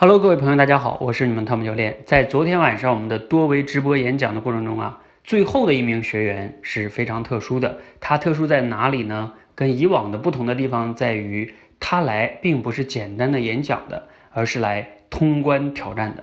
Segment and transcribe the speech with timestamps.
[0.00, 1.96] Hello，各位朋友，大家好，我是你们汤姆教练。
[2.06, 7.78] 在昨天晚上我们的多维直播演讲的过程中啊，最后的一名学员是非常特殊的。
[7.98, 9.32] 他特殊在哪里呢？
[9.56, 16.22] 跟以往的不同的地方在于，他来并不是简单的演讲的，而是来通关挑战的。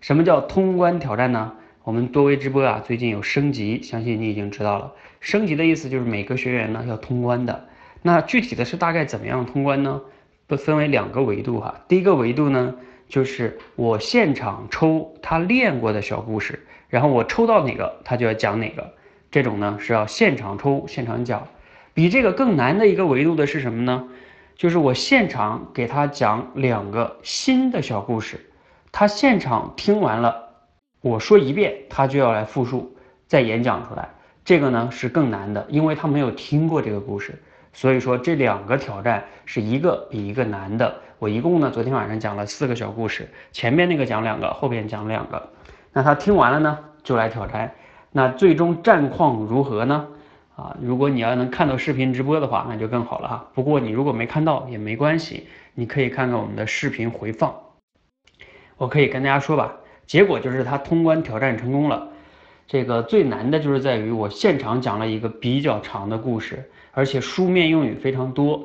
[0.00, 1.54] 什么叫通关挑战呢？
[1.82, 4.92] 我们多维直播啊，最近有升级，相信你已经知道了。
[5.18, 7.66] 升级的意思就是每个学员呢要通关的。
[8.00, 10.02] 那具体的是大概怎么样通关呢？
[10.56, 11.74] 分为两个维度哈。
[11.88, 12.74] 第一个维度呢。
[13.08, 18.90] 就是我现场抽他练过的小故事，然后我抽到哪个他就要讲哪个，
[19.30, 21.46] 这种呢是要现场抽现场讲。
[21.92, 24.08] 比这个更难的一个维度的是什么呢？
[24.56, 28.40] 就是我现场给他讲两个新的小故事，
[28.92, 30.48] 他现场听完了，
[31.02, 32.96] 我说一遍，他就要来复述
[33.26, 34.08] 再演讲出来。
[34.42, 37.42] 这个呢是更难的，因为他没有听过这个故事。
[37.72, 40.94] 所以说这两个挑战是一个比一个难的。
[41.18, 45.50] 我一共呢，昨天晚上讲了四个小故事，前面那个讲两个，后边讲两个。
[45.92, 47.72] 那他听完了呢，就来挑战。
[48.10, 50.06] 那最终战况如何呢？
[50.56, 53.48] 啊，如果你要能看到视频直播的话，那就更好了哈。
[53.54, 57.54] 不过你如果没看到也没关系，你可以看看我们的视频回放。
[58.76, 62.08] 我可以跟大家说吧，结果就是他通关挑战成功了。
[62.72, 68.64] 这个最难的就是在于我现场讲了一个比较长的故事，而且书面用语非常多。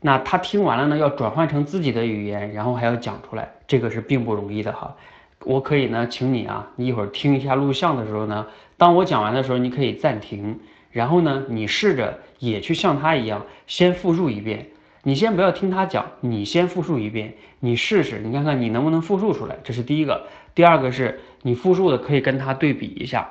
[0.00, 4.96] 那他听完了呢，要转换成自己的语言，然后还要讲出来，这个是并不容易的哈。
[5.40, 8.46] 我可以呢，请你啊，你一会儿听一下录像的时候呢，
[8.78, 10.58] 当我讲完的时候，你可以暂停，
[10.90, 14.68] 然后呢，你试着也去像他一样，先复述一遍。
[15.06, 20.26] 你先不要听他讲，你先复述一遍，你试试，你看看你能不能复述出来，这是第一个。
[20.54, 23.28] 第二个是你复述的可以跟他对比一下。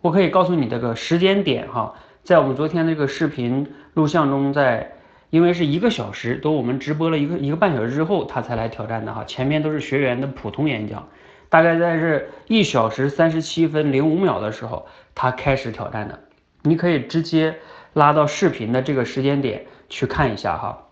[0.00, 4.94] 我可以告诉你这个时间点哈，在我们昨天那个视频录像中，在
[5.28, 9.24] 因为是一个小时，都我们直播了一个一个半小时之后，他才来挑战的哈。
[9.24, 11.06] 前面都是学员的普通演讲，
[11.50, 16.18] 大概在是一小时三十七分零五秒的时候，他开始挑战的。
[16.62, 17.56] 你可以直接
[17.96, 19.66] 拉到视频的这个时间点。
[19.88, 20.82] 去看一下哈，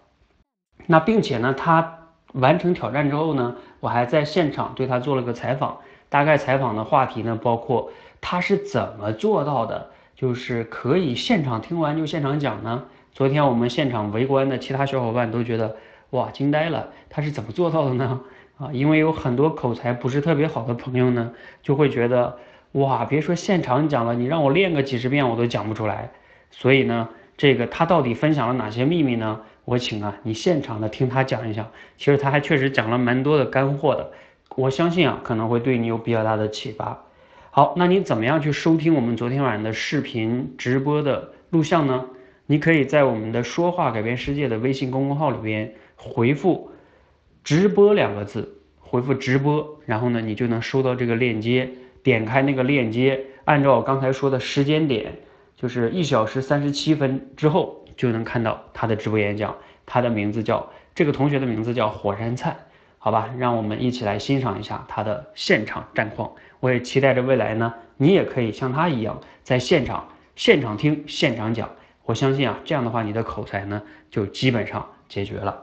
[0.86, 1.98] 那并且呢，他
[2.32, 5.78] 完成挑战之后呢，我还在现场对他做了个采访，
[6.08, 12.84] 大概采访的话题呢，包括他是怎么做到的，就是可以现场听完就现场讲呢？
[13.10, 15.76] 昨天我们现场围观的其他小伙伴都觉得
[16.10, 18.20] 哇惊呆了，他是怎么做到的呢？
[18.58, 21.32] 啊，因为有很多口才不是特别好的朋友呢，
[21.64, 22.38] 就会觉得
[22.70, 26.12] 哇，别说现场讲了，你让我练个几十遍我都讲不出来，
[26.56, 27.08] 所以呢。
[27.36, 29.40] 这个他到底分享了哪些秘密呢？
[29.64, 31.68] 我请啊，你现场的听他讲一讲。
[31.98, 34.12] 其实他还确实讲了蛮多的干货的，
[34.54, 37.06] 我相信啊，可能会对你有比较大的启发。
[37.50, 42.06] 好，那你怎么样去收听我们昨天晚上的视频直播的录像呢？
[42.46, 46.70] 你可以在我们的“说话改变世界”的微信公众号里边回复
[47.42, 51.68] “直播”两个字，回复“直播”，然后呢，你就能收到这个链接。
[52.04, 55.16] 点开那个链接，按照我刚才说的时间点。
[55.56, 59.56] 就是一小时三十七分之后就能看到他的直播演讲，
[59.86, 62.56] 他的名字叫这个同学的名字叫火山灿，
[62.98, 66.32] 好吧，让我们一起来欣赏一下他的现场战况。
[66.60, 71.70] 我也期待着未来呢，你也可以像他一样在现场现场听现场讲。
[72.04, 75.62] 我相信啊，这样的话你的口才呢就基本上解决了。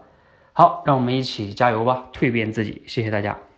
[0.53, 2.84] 好，让我们一起加油吧，蜕变自己。
[2.88, 3.50] 谢谢大家。